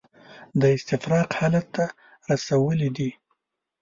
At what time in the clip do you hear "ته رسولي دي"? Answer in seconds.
1.75-3.09